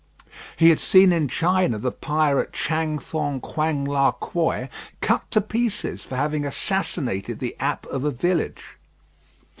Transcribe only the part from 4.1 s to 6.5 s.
Quoi cut to pieces for having